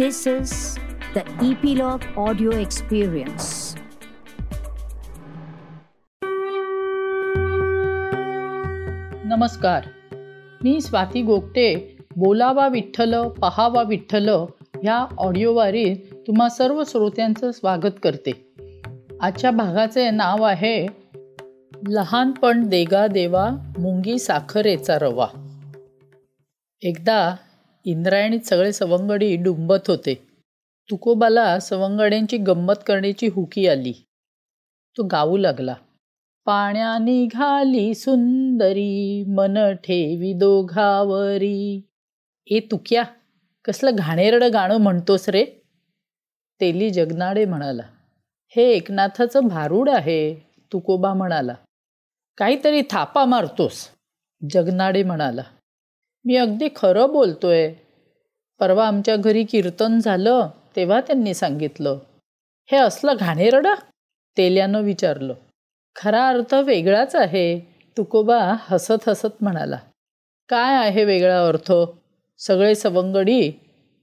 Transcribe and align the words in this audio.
This 0.00 0.28
is 0.28 0.50
the 1.16 1.50
Epilogue 1.50 2.28
Audio 2.28 2.50
Experience. 2.50 3.44
नमस्कार. 9.24 9.84
मी 10.64 10.80
स्वाती 10.80 11.22
गोगटे 11.22 11.96
बोलावा 12.16 12.68
विठ्ठल 12.68 13.28
पहावा 13.28 13.82
विठ्ठल 13.82 14.28
ह्या 14.28 15.06
ऑडिओवारीत 15.18 15.96
तुम्हा 16.26 16.48
सर्व 16.48 16.82
श्रोत्यांचं 16.86 17.52
स्वागत 17.52 17.98
करते. 18.02 18.54
आजच्या 19.20 19.50
भागाचे 19.50 20.10
नाव 20.10 20.42
आहे 20.42 20.86
लहानपण 21.88 22.68
देगा 22.68 23.06
देवा 23.06 23.50
मुंगी 23.78 24.18
साखरेचा 24.18 24.98
रवा. 24.98 25.26
एकदा 26.82 27.36
इंद्रायणीत 27.88 28.40
सगळे 28.40 28.72
सवंगडी 28.72 29.36
डुंबत 29.36 29.88
होते. 29.88 30.14
तुकोबाला 30.90 31.58
सवंगड्यांची 31.58 32.36
गंमत 32.36 32.74
करण्याची 32.86 33.26
हुकी 33.26 33.68
आली. 33.68 33.92
तो 34.96 35.02
गाऊ 35.02 35.36
लागला. 35.36 35.74
पाण्या 36.44 36.98
निघाली 36.98 37.94
सुंदरी 37.94 39.24
मन 39.28 39.54
ठेवी 39.74 40.32
दोघावरी. 40.32 41.80
ए 42.46 42.60
तुक्या 42.60 43.02
कसलं 43.64 43.90
घाणेरडं 43.94 44.52
गाणं 44.52 44.76
म्हणतोस 44.76 45.28
रे? 45.28 45.44
तेली 46.60 46.90
जगनाडे 46.90 47.44
म्हणाला. 47.44 47.82
हे 48.56 48.62
एकनाथाचं 48.62 49.40
भारूड 49.46 49.90
आहे 49.90 50.34
तुकोबा 50.72 51.14
म्हणाला. 51.14 51.54
काहीतरी 52.38 52.82
थापा 52.90 53.24
मारतोस. 53.24 53.88
जगनाडे 54.50 55.02
म्हणाला. 55.02 55.42
मी 56.26 56.36
अगदी 56.36 56.68
खरं 56.76 57.12
बोलतोय. 57.12 57.72
परवा 58.60 58.86
आमच्या 58.86 59.16
घरी 59.16 59.44
कीर्तन 59.44 59.98
झालं 59.98 60.48
तेव्हा 60.76 61.00
त्यांनी 61.00 61.34
सांगितलं. 61.34 61.98
हे 62.72 62.76
असलं 62.76 63.12
घाणेरडं? 63.20 63.74
तेल्यानं 64.36 64.82
विचारलं. 64.82 65.34
खरा 65.96 66.28
अर्थ 66.28 66.54
वेगळाच 66.54 67.16
आहे. 67.16 67.60
तुकोबा 67.96 68.54
हसत 68.58 69.08
हसत 69.08 69.26
म्हणाला. 69.40 69.78
काय 70.48 70.76
आहे 70.76 71.04
वेगळा 71.04 71.48
अर्थ? 71.48 71.72
सगळे 72.38 72.74
सवंगडी 72.74 73.48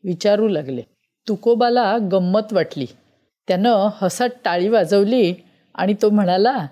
विचारू 0.04 0.48
लागले. 0.48 0.82
तुकोबाला 1.28 1.98
गंमत 2.12 2.54
वाटली. 2.54 2.86
त्यानं 3.48 3.90
हसत 4.02 4.34
टाळी 4.46 4.68
वाजवली 4.68 5.34
आणि 5.76 5.94
तो 6.02 6.10
म्हणाला 6.10 6.68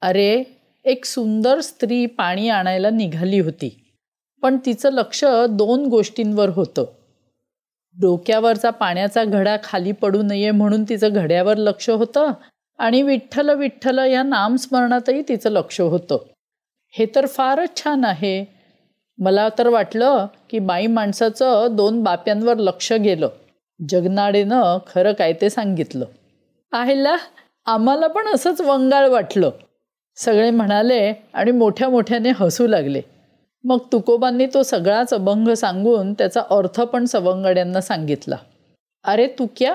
अरे 0.00 0.42
एक 0.84 1.04
सुंदर 1.04 1.60
स्त्री 1.60 2.06
पाणी 2.06 2.48
आणायला 2.48 2.90
निघाली 2.90 3.38
होती. 3.38 3.81
पण 4.42 4.56
तिचं 4.66 4.92
लक्ष 4.92 5.24
दोन 5.50 5.86
गोष्टींवर 5.86 6.48
होतं. 6.48 6.84
डोक्यावरचा 8.00 8.70
पाण्याचा 8.70 9.24
घडा 9.24 9.56
खाली 9.64 9.92
पडू 9.92 10.22
नये 10.22 10.50
म्हणून 10.50 10.84
तिचं 10.88 11.08
घड्यावर 11.12 11.56
लक्ष 11.56 11.90
होतं 11.90 12.30
आणि 12.78 13.02
विठ्ठल 13.02 13.54
विठ्ठल 13.54 13.98
या 13.98 14.22
नामस्मरणातही 14.22 15.22
तिचं 15.22 15.50
लक्ष 15.50 15.80
होतं. 15.80 16.18
हे 16.98 17.06
तर 17.14 17.26
फारच 17.26 17.76
छान 17.76 18.04
आहे. 18.04 18.44
मला 19.18 19.48
तर 19.58 19.68
वाटलं 19.68 20.26
की 20.50 20.58
बाई 20.58 20.86
माणसाचं 20.86 21.68
दोन 21.70 22.02
बाप्यांवर 22.02 22.56
लक्ष 22.56 22.92
गेलं. 22.92 23.28
जगनाडेनं 23.88 24.78
खरं 24.86 25.12
काय 25.12 25.32
ते 25.32 25.50
सांगितलं. 25.50 26.04
आहेला 26.72 27.16
आम्हाला 27.66 28.06
पण 28.06 28.26
असंच 28.26 28.60
वंगाळ 28.60 29.08
वाटलं. 29.08 29.50
सगळे 30.16 30.50
म्हणाले 30.50 31.12
आणि 31.32 31.50
मोठ्या 31.50 31.88
मोठ्याने 31.88 32.30
हसू 32.30 32.66
लागले. 32.66 33.00
मग 33.64 33.78
तुकोबांनी 33.92 34.46
तो 34.46 34.62
सगळाच 34.62 35.14
अभंग 35.14 35.48
सांगून 35.48 36.14
त्याचा 36.14 36.40
अर्थ 36.50 36.80
पण 36.80 37.04
सवंगड्यांना 37.04 37.80
सांगितला. 37.80 38.36
अरे 39.04 39.26
तुक्या 39.26 39.74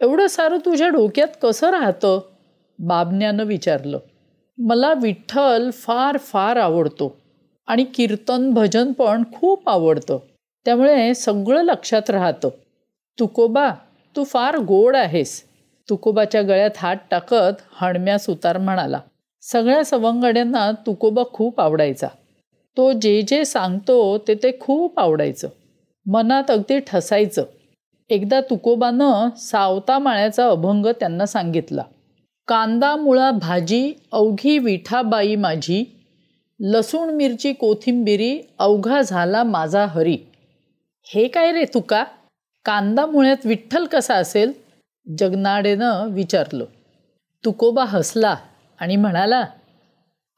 एवढं 0.00 0.26
सारं 0.26 0.58
तुझ्या 0.58 0.88
डोक्यात 0.88 1.28
कसं 1.42 1.70
राहतं? 1.70 2.20
बाबण्यानं 2.78 3.44
विचारलं. 3.44 3.98
मला 4.58 4.94
विठ्ठल 5.02 5.70
फार 5.70 6.16
फार 6.16 6.56
आवडतो 6.56 7.16
आणि 7.66 7.84
कीर्तन 7.84 8.50
भजन 8.50 8.92
पण 8.92 9.22
खूप 9.34 9.68
आवडतं. 9.68 10.18
त्यामुळे 10.64 11.14
सगळं 11.14 11.62
लक्षात 11.62 12.10
राहतं. 12.10 12.48
तुकोबा 13.18 13.70
तू 14.16 14.24
फार 14.24 14.56
गोड 14.56 14.96
आहेस. 14.96 15.42
तुकोबाच्या 15.90 16.42
गळ्यात 16.42 16.70
हात 16.76 16.96
टाकत 17.10 17.62
हणम्या 17.72 18.18
सुतार 18.18 18.58
म्हणाला. 18.58 19.00
सगळ्या 19.42 19.84
सवंगड्यांना 19.84 20.72
तुकोबा 20.86 21.22
खूप 21.32 21.60
आवडायचा. 21.60 22.06
तो 22.76 22.92
जे 22.92 23.22
जे 23.22 23.44
सांगतो 23.44 24.18
ते 24.18 24.34
ते 24.34 24.50
खूप 24.60 25.00
आवडायचं. 25.00 25.48
मनात 26.06 26.50
अगदी 26.50 26.78
ठसायचं. 26.78 27.44
एकदा 28.10 28.40
तुकोबानं 28.40 29.28
सावता 29.36 29.98
माळ्याचा 29.98 30.48
अभंग 30.48 30.86
त्यांना 30.86 31.26
सांगितला. 31.26 31.82
कांदा 32.48 32.96
मुळा 32.96 33.30
भाजी 33.30 33.92
अवघी 34.12 34.58
विठाबाई 34.58 35.36
माझी 35.36 35.84
लसूण 36.60 37.10
मिरची 37.10 37.52
कोथिंबिरी 37.52 38.40
अवघा 38.58 39.02
झाला 39.02 39.42
माझा 39.42 39.86
हरी. 39.86 40.18
हे 41.06 41.28
काय 41.28 41.52
रे 41.52 41.64
तुका? 41.64 42.04
कांदा 42.64 43.06
मुळ्यात 43.06 43.46
विठ्ठल 43.46 43.84
कसा 43.84 44.14
असेल? 44.14 44.52
जगनाडेनं 45.18 46.08
विचारलं. 46.08 46.64
तुकोबा 47.44 47.84
हसला 47.84 48.36
आणि 48.80 48.96
म्हणाला 48.96 49.44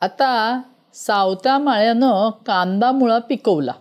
आता 0.00 0.61
सावत्या 0.94 1.59
माळ्यानं 1.59 2.31
कांदा 2.47 2.93
मुळा 2.93 3.19
पिकवला. 3.19 3.72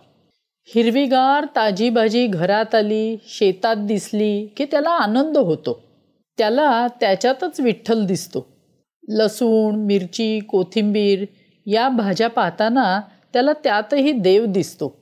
हिरवीगार 0.74 1.46
ताजी 1.56 1.90
भाजी 1.90 2.26
घरात 2.26 2.74
आली 2.74 3.16
शेतात 3.26 3.76
दिसली 3.76 4.46
की 4.46 4.64
त्याला 4.64 4.90
आनंद 4.90 5.36
होतो. 5.38 5.82
त्याला 6.38 6.86
त्याच्यातच 7.00 7.60
विठ्ठल 7.60 8.06
दिसतो. 8.06 8.46
लसूण 9.08 9.74
मिरची 9.74 10.40
कोथिंबीर 10.40 11.24
या 11.66 11.88
भाज्या 11.88 12.28
पाहताना 12.28 13.00
त्याला 13.32 13.52
त्यातही 13.52 14.12
देव 14.12 14.44
दिसतो. 14.44 14.96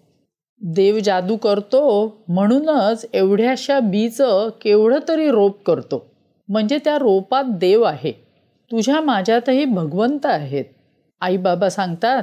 देव 0.61 0.99
जादू 0.99 1.37
करतो 1.37 2.17
म्हणूनच 2.29 3.07
एवढ्याशा 3.13 3.81
बीचं 3.81 4.49
केवढं 4.63 4.99
तरी 5.09 5.31
रोप 5.31 5.65
करतो. 5.65 6.07
म्हणजे 6.49 6.79
त्या 6.79 6.99
रोपात 6.99 7.45
देव 7.45 7.83
आहे. 7.83 8.13
तुझ्या 8.71 9.01
माझ्यातही 9.01 9.65
भगवंत 9.65 10.27
आहेत. 10.27 10.65
आई 11.23 11.37
बाबा 11.37 11.69
सांगतात 11.69 12.23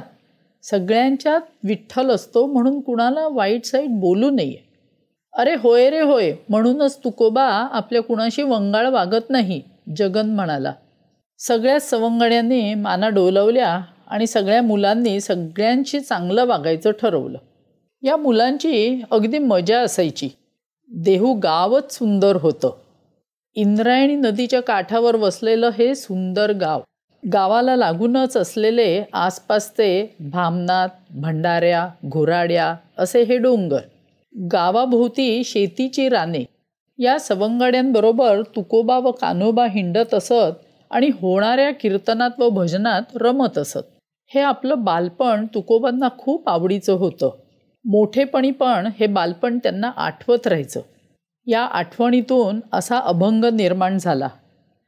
सगळ्यांच्यात 0.62 1.40
विठ्ठल 1.64 2.10
असतो 2.10 2.46
म्हणून 2.46 2.80
कुणाला 2.80 3.28
वाईट 3.28 3.64
साईट 3.64 3.90
बोलू 3.90 4.30
नये. 4.30 4.56
अरे 5.36 5.54
होय 5.54 5.90
रे 5.90 6.00
होय 6.00 6.34
म्हणूनच 6.48 6.98
तुकोबा 7.04 7.44
आपल्या 7.48 8.02
कुणाशी 8.02 8.42
वंगाळ 8.42 8.86
वागत 8.86 9.30
नाही 9.30 9.62
जगन 9.96 10.30
म्हणाला. 10.30 10.72
सगळ्या 11.38 11.80
सवंगड्यांनी 11.80 12.74
माना 12.74 13.08
डोलवल्या 13.08 13.80
आणि 14.08 14.26
सगळ्या 14.26 14.62
मुलांनी 14.62 15.20
सगळ्यांशी 15.20 16.00
चांगलं 16.00 16.44
वागायचं 16.44 16.90
ठरवलं. 16.90 17.38
या 18.02 18.16
मुलांची 18.16 19.02
अगदी 19.10 19.38
मजा 19.38 19.80
असायची. 19.80 20.28
देहू 20.90 21.34
गावच 21.34 21.92
सुंदर 21.92 22.36
होतं. 22.36 22.70
इंद्रायणी 23.54 24.16
नदीच्या 24.16 24.62
काठावर 24.62 25.16
वसलेलं 25.16 25.70
हे 25.78 25.94
सुंदर 25.94 26.52
गाव. 26.52 26.80
गावाला 27.32 27.76
लागूनच 27.76 28.36
असलेले 28.36 29.04
आसपासचे 29.12 30.16
भामनाथ 30.20 30.88
भंडाऱ्या 31.10 31.88
घोराड्या 32.06 32.74
असे 32.98 33.22
हे 33.22 33.38
डोंगर. 33.38 33.78
गावाभोवती 34.52 35.44
शेतीची 35.44 36.08
राने. 36.08 36.44
या 36.98 37.18
सवंगड्यांबरोबर 37.18 38.42
तुकोबा 38.42 38.98
व 38.98 39.10
कान्होबा 39.10 39.66
हिंडत 39.66 40.14
असत 40.14 40.66
आणि 40.90 41.08
होणाऱ्या 41.08 41.70
कीर्तनात 41.70 42.30
व 42.38 42.48
भजनात 42.48 43.02
रमत 43.14 43.58
असत. 43.58 43.78
हे 44.34 44.40
आपलं 44.40 44.84
बालपण 44.84 45.46
तुकोबांना 45.54 46.08
खूप 46.18 46.48
आवडीचं 46.48 46.92
होतं. 46.92 47.30
मोठेपणी 47.84 48.50
पण 48.50 48.88
हे 49.00 49.06
बालपण 49.06 49.58
त्यांना 49.58 49.90
आठवत 49.96 50.46
राहायचं. 50.46 50.80
या 51.46 51.62
आठवणीतून 51.62 52.60
असा 52.72 52.98
अभंग 52.98 53.44
निर्माण 53.44 53.98
झाला. 53.98 54.28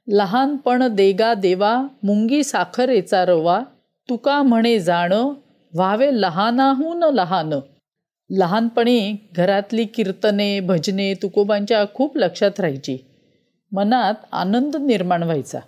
लहानपण 0.09 0.95
देगा 0.95 1.35
देवा 1.35 1.87
मुंगी 2.03 2.45
साखरेचा 2.45 3.25
रवा 3.25 3.63
तुका 4.09 4.43
म्हणे 4.43 4.79
जाणं 4.79 5.33
व्हावे 5.75 6.09
लहानाहून 6.13 7.05
लहान. 7.15 7.53
लहानपणी 8.31 9.17
घरातली 9.37 9.85
कीर्तने 9.85 10.61
भजने 10.61 11.15
तुकोबांच्या 11.15 11.85
खूप 11.95 12.17
लक्षात 12.17 12.61
राहायची. 12.61 12.99
मनात 13.73 14.15
आनंद 14.33 14.77
निर्माण 14.77 15.23
व्हायचा. 15.23 15.59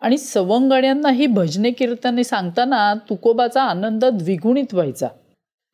आणि 0.00 0.18
सवंगड्यांना 0.18 1.10
ही 1.10 1.26
भजने 1.26 1.70
कीर्तने 1.70 2.24
सांगताना 2.24 2.94
तुकोबाचा 2.94 3.62
आनंद 3.62 4.04
द्विगुणित 4.04 4.74
व्हायचा. 4.74 5.08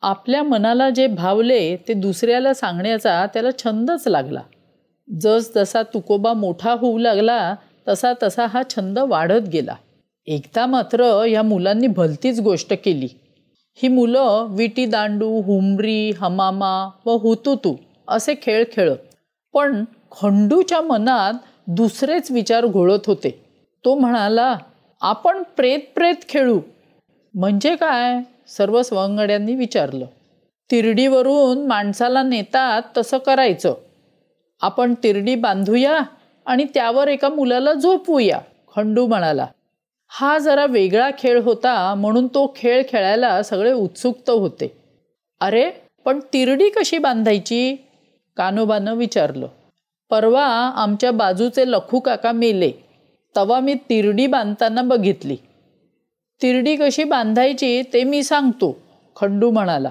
आपल्या 0.01 0.43
मनाला 0.43 0.89
जे 0.89 1.07
भावले 1.07 1.75
ते 1.75 1.93
दुसऱ्याला 1.93 2.53
सांगण्याचा 2.53 3.25
त्याला 3.25 3.49
छंदच 3.57 4.07
लागला. 4.07 4.41
जसजसा 5.21 5.83
तुकोबा 5.83 6.33
मोठा 6.33 6.71
होऊ 6.71 6.97
लागला 6.97 7.55
तसा 7.87 8.13
तसा 8.23 8.45
हा 8.45 8.61
छंद 8.69 8.99
वाढत 8.99 9.47
गेला. 9.53 9.75
एकदा 10.25 10.65
मात्र 10.65 11.25
या 11.25 11.43
मुलांनी 11.43 11.87
भलतीच 11.87 12.39
गोष्ट 12.39 12.73
केली. 12.73 13.07
ही 13.77 13.87
मुलं 13.87 14.47
विटी 14.49 14.85
दांडू 14.85 15.41
हुमरी 15.41 16.11
हमामा 16.11 16.89
व 17.05 17.11
हुतुतू 17.11 17.75
असे 18.07 18.33
खेळ 18.41 18.63
खेळत. 18.71 18.97
पण 19.53 19.85
खंडूच्या 20.11 20.81
मनात 20.81 21.33
दुसरेच 21.67 22.31
विचार 22.31 22.65
घोळत 22.65 22.99
होते. 23.07 23.45
तो 23.85 23.95
म्हणाला 23.95 24.57
आपण 25.01 25.43
प्रेत 25.43 25.79
प्रेत 25.95 26.15
खेळू. 26.29 26.59
म्हणजे 27.33 27.75
काय? 27.75 28.19
सर्व 28.47 28.81
स्वंगड्यांनी 28.81 29.55
विचारलं. 29.55 30.05
तिरडीवरून 30.71 31.67
माणसाला 31.67 32.23
नेतात 32.23 32.81
तसं 32.97 33.17
करायचं. 33.17 33.73
आपण 34.61 34.93
तिरडी 34.93 35.35
बांधूया 35.35 35.99
आणि 36.45 36.65
त्यावर 36.73 37.07
एका 37.07 37.29
मुलाला 37.29 37.73
झोपवूया 37.73 38.39
खंडू 38.75 39.07
म्हणाला. 39.07 39.45
हा 40.07 40.37
जरा 40.37 40.65
वेगळा 40.65 41.09
खेळ 41.19 41.41
होता 41.41 41.95
म्हणून 41.95 42.27
तो 42.27 42.53
खेळ 42.55 42.83
खेळायला 42.89 43.43
सगळे 43.43 43.73
उत्सुकत 43.73 44.29
होते. 44.29 44.77
अरे 45.41 45.71
पण 46.05 46.19
तिरडी 46.33 46.69
कशी 46.69 46.97
बांधायची? 46.97 47.75
कानोबानं 48.37 48.95
विचारलं. 48.95 49.47
परवा 50.09 50.45
आमच्या 50.75 51.11
बाजूचे 51.11 51.71
लखू 51.71 51.99
काका 51.99 52.31
मेले 52.31 52.71
तवा 53.35 53.59
मी 53.59 53.73
तिरडी 53.73 54.27
बांधताना 54.27 54.81
बघितली. 54.81 55.35
तिरडी 56.41 56.75
कशी 56.75 57.03
बांधायची 57.03 57.81
ते 57.93 58.03
मी 58.03 58.23
सांगतो 58.23 58.77
खंडू 59.15 59.51
म्हणाला. 59.51 59.89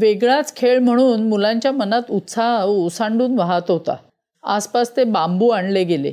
वेगळाच 0.00 0.56
खेळ 0.56 0.78
म्हणून 0.78 1.28
मुलांच्या 1.28 1.72
मनात 1.72 2.02
उत्साह 2.10 2.64
ओसांडून 2.64 3.38
वाहत 3.38 3.70
होता. 3.70 3.96
आसपास 4.44 4.96
ते 4.96 5.04
बांबू 5.04 5.48
आणले 5.48 5.84
गेले. 5.84 6.12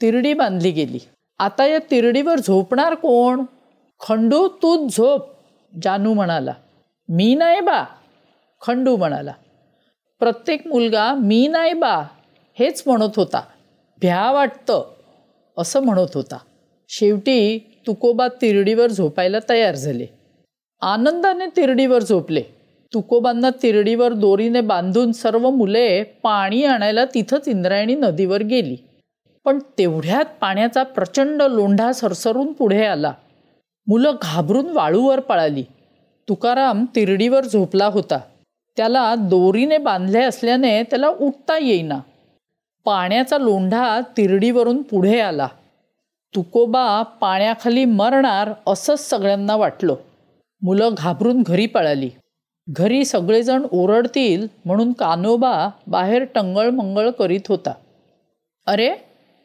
तिरडी 0.00 0.34
बांधली 0.34 0.70
गेली. 0.70 0.98
आता 1.38 1.66
या 1.66 1.78
तिरडीवर 1.90 2.38
झोपणार 2.38 2.94
कोण? 2.94 3.44
खंडू 4.00 4.48
तूच 4.48 4.96
झोप 4.96 5.22
जानू 5.82 6.14
म्हणाला. 6.14 6.52
मी 7.08 7.34
नाही 7.34 7.60
बा 7.60 7.84
खंडू 8.60 8.96
म्हणाला. 8.96 9.32
प्रत्येक 10.18 10.66
मुलगा 10.66 11.14
मी 11.14 11.48
नाही 11.48 11.72
बा 11.72 12.04
हेच 12.58 12.82
म्हणत 12.86 13.10
होता. 13.16 13.40
भ्या 14.00 14.30
वाटतं 14.32 14.92
असं 15.58 15.80
म्हणत 15.80 16.14
होता. 16.14 16.38
शेवटी 16.88 17.58
तुकोबा 17.86 18.28
तिरडीवर 18.28 18.86
झोपायला 18.86 19.38
तयार 19.48 19.74
झाले. 19.74 20.06
आनंदाने 20.80 21.46
तिरडीवर 21.56 22.02
झोपले. 22.02 22.42
तुकोबांना 22.94 23.50
तिरडीवर 23.62 24.12
दोरीने 24.12 24.60
बांधून 24.60 25.12
सर्व 25.12 25.50
मुले 25.50 26.02
पाणी 26.02 26.64
आणायला 26.64 27.04
तिथंच 27.04 27.48
इंद्रायणी 27.48 27.94
नदीवर 27.94 28.42
गेली. 28.42 28.76
पण 29.44 29.58
तेवढ्यात 29.58 30.24
पाण्याचा 30.40 30.82
प्रचंड 30.82 31.42
लोंढा 31.42 31.92
सरसरून 31.92 32.52
पुढे 32.52 32.84
आला. 32.84 33.12
मुलं 33.86 34.14
घाबरून 34.22 34.66
वाळूवर 34.68 35.20
पळाली. 35.20 35.64
तुकाराम 36.28 36.84
तिरडीवर 36.94 37.44
झोपला 37.44 37.86
होता. 37.86 38.18
त्याला 38.76 39.14
दोरीने 39.14 39.78
बांधले 39.78 40.22
असल्याने 40.22 40.82
त्याला 40.82 41.08
उठता 41.08 41.58
येईना. 41.58 41.98
पाण्याचा 42.84 43.38
लोंढा 43.38 44.00
तिरडीवरून 44.00 44.82
पुढे 44.82 45.20
आला. 45.20 45.48
तुकोबा 46.34 47.02
पाण्याखाली 47.02 47.84
मरणार 47.84 48.50
असंच 48.66 49.10
सगळ्यांना 49.10 49.56
वाटलं. 49.56 49.94
मुलं 50.62 50.94
घाबरून 50.98 51.42
घरी 51.42 51.66
पळाली. 51.66 52.10
घरी 52.70 53.04
सगळेजण 53.04 53.66
ओरडतील 53.72 54.46
म्हणून 54.64 54.92
कानोबा 54.92 55.68
बाहेर 55.86 56.24
टंगळमंगळ 56.34 57.10
करीत 57.10 57.40
होता. 57.48 57.72
अरे 58.66 58.94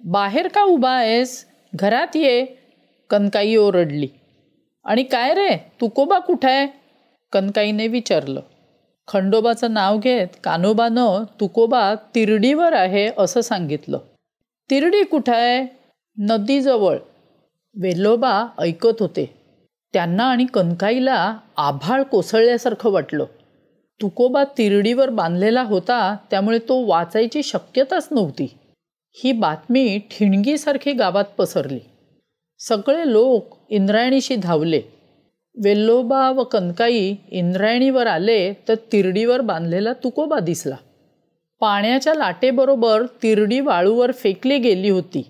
बाहेर 0.04 0.48
का 0.48 0.64
उभा 0.64 0.92
आहेस? 0.92 1.46
घरात 1.76 2.16
ये 2.16 2.46
कनकाई 3.10 3.56
ओरडली. 3.56 4.08
आणि 4.86 5.04
काय 5.04 5.34
रे 5.34 5.58
तुकोबा 5.82 6.20
कुठं 6.20 6.50
आहे? 6.50 6.68
कनकाईने 7.32 7.88
विचारलं. 7.88 8.42
खंडोबाचं 9.08 9.74
नाव 9.74 9.98
घेत 9.98 10.28
कानोबानं 10.44 11.24
तुकोबा 11.40 11.96
तिरडीवर 12.16 12.74
आहे 12.74 13.10
असं 13.18 13.42
सांगितलं. 13.42 13.98
तिरडी 14.70 15.04
कुठं 15.04 15.34
आहे? 15.34 15.68
नदीजवळ. 16.18 16.98
वेल्लोबा 17.76 18.48
ऐकत 18.60 18.96
होते. 19.00 19.43
त्यांना 19.94 20.24
आणि 20.24 20.46
कनकाईला 20.54 21.38
आभाळ 21.58 22.04
कोसळल्यासारखं 22.04 22.92
वाटलं. 22.92 23.26
तुकोबा 24.02 24.44
तिरडीवर 24.44 25.10
बांधलेला 25.10 25.64
होता 25.64 26.18
त्यामुळे 26.32 26.60
तो 26.60 26.86
वाचायची 26.86 27.44
शक्यताच 27.44 28.08
नव्हती. 28.12 28.58
ही 29.14 29.32
बातमी 29.32 29.98
ठिणगीसारखी 29.98 30.92
गावात 30.92 31.26
पसरली. 31.38 31.80
सगळे 32.60 33.12
लोक 33.12 33.58
इंद्रायणीशी 33.70 34.36
धावले. 34.36 34.82
वेल्लोबा 35.64 36.32
व 36.32 36.44
कनकाई 36.44 37.16
इंद्रायणीवर 37.32 38.08
आले 38.08 38.54
तर 38.54 38.76
तिरडीवर 38.92 39.42
बांधलेला 39.42 39.94
तुकोबा 39.94 40.40
दिसला. 40.40 40.76
पाण्याच्या 41.60 42.14
लाटेबरोबर 42.14 43.04
तिरडी 43.24 43.60
वाळूवर 43.60 44.12
फेकली 44.12 44.58
गेली 44.58 44.90
होती. 44.90 45.26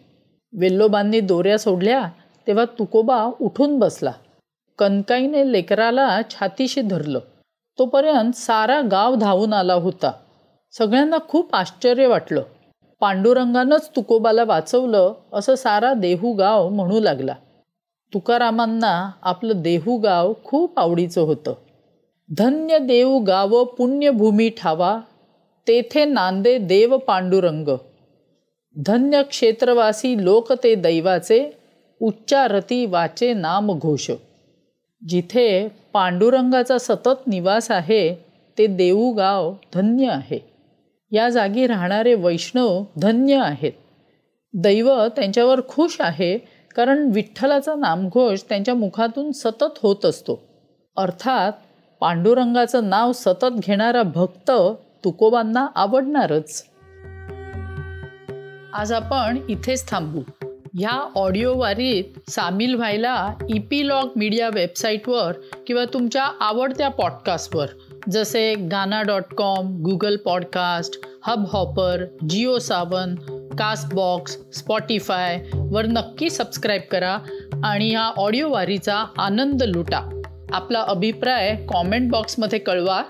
वेल्लोबांनी 0.53 1.19
दोऱ्या 1.19 1.57
सोडल्या 1.57 2.03
तेव्हा 2.47 2.65
तुकोबा 2.65 3.29
उठून 3.41 3.79
बसला. 3.79 4.11
कनकाईने 4.77 5.51
लेकराला 5.51 6.21
छातीशी 6.29 6.81
धरलं. 6.81 7.19
तोपर्यंत 7.79 8.33
सारा 8.33 8.81
गाव 8.81 9.15
धावून 9.15 9.53
आला 9.53 9.73
होता. 9.73 10.11
सगळ्यांना 10.71 11.17
खूप 11.27 11.55
आश्चर्य 11.55 12.07
वाटलं. 12.07 12.43
पांडुरंगानंच 12.99 13.89
तुकोबाला 13.95 14.43
वाचवलं 14.43 15.13
असं 15.33 15.55
सारा 15.55 15.93
देहू 15.93 16.33
गाव 16.33 16.69
म्हणू 16.69 16.99
लागला. 16.99 17.33
तुकारामांना 18.13 19.11
आपलं 19.21 19.53
देहू 19.55 19.97
गाव 19.97 20.33
खूप 20.43 20.79
आवडीचं 20.79 21.21
होतं. 21.21 21.53
धन्य 22.37 22.79
देऊ 22.79 23.19
गाव 23.19 23.63
पुण्यभूमी 23.63 24.49
ठावा 24.49 24.99
तेथे 25.67 26.05
नांदे 26.05 26.57
देव 26.57 26.97
पांडुरंग. 26.97 27.77
धन्य 28.85 29.23
क्षेत्रवासी 29.23 30.25
लोक 30.25 30.51
ते 30.51 30.75
दैवाचे 30.75 31.57
उच्चारती 32.01 32.85
वाचे 32.85 33.33
नाम 33.33 33.71
घोष 33.79 34.11
जिथे 35.07 35.67
पांडुरंगाचा 35.93 36.77
सतत 36.77 37.27
निवास 37.27 37.71
आहे 37.71 38.25
ते 38.57 38.67
देऊ 38.67 39.11
गाव 39.11 39.53
धन्य 39.73 40.09
आहे. 40.09 40.53
या 41.11 41.29
जागी 41.29 41.67
राहणारे 41.67 42.13
वैष्णव 42.13 42.83
धन्य 43.01 43.35
आहेत. 43.35 43.71
दैव 44.53 45.07
त्यांच्यावर 45.07 45.61
खुश 45.67 45.97
आहे 45.99 46.37
कारण 46.75 47.09
विठ्ठलाचा 47.13 47.75
नामघोष 47.75 48.39
त्यांच्या 48.49 48.73
मुखातून 48.73 49.31
सतत 49.31 49.79
होत 49.83 50.05
असतो. 50.05 50.43
अर्थात 50.97 51.51
पांडुरंगाचं 51.99 52.89
नाव 52.89 53.11
सतत 53.11 53.53
घेणारा 53.53 54.03
भक्त 54.03 54.51
तुकोबांना 55.03 55.67
आवडणारच. 55.75 56.65
आज 58.73 58.91
आपण 58.91 59.37
इथेच 59.49 59.89
थांबू. 59.89 60.21
ह्या 60.79 61.09
ऑडिओ 61.15 61.53
वारीत 61.57 62.29
सामील 62.29 62.75
व्हायला 62.75 63.33
इपीलॉग 63.49 64.09
मीडिया 64.15 64.49
वेबसाईटवर 64.53 65.33
किंवा 65.67 65.83
तुमच्या 65.85 66.23
आवडत्या 66.39 66.89
पॉडकास्टवर 66.89 67.67
जसे 68.11 68.55
Gaana 68.55 69.01
dot 69.01 69.33
com 69.37 69.75
Google 69.81 70.15
podcast 70.15 70.99
Hubhopper 71.51 72.05
Jio 72.29 72.57
Saavn 72.57 73.15
Castbox 73.59 74.37
Spotify 74.53 75.39
वर 75.53 75.85
नक्की 75.85 76.29
सबस्क्राईब 76.29 76.81
करा 76.91 77.17
आणि 77.63 77.89
ह्या 77.89 78.11
ऑडिओ 78.17 78.49
वारीचा 78.49 79.05
आनंद 79.17 79.63
लुटा. 79.63 80.21
आपला 80.51 80.81
अभिप्राय 80.81 81.55
कॉमेंट 81.55 82.11
बॉक्समध्ये 82.11 82.59
कळवा 82.59 83.01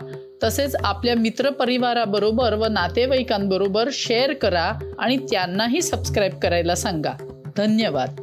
तसेच 0.43 0.75
आपल्या 0.75 1.15
मित्रपरिवाराबरोबर 1.15 2.53
व 2.53 2.65
नातेवाईकांबरोबर 2.65 3.89
शेअर 3.93 4.33
करा 4.33 4.71
आणि 4.99 5.17
त्यांनाही 5.17 5.81
सबस्क्राईब 5.81 6.39
करायला 6.39 6.75
सांगा. 6.75 7.11
धन्यवाद. 7.57 8.22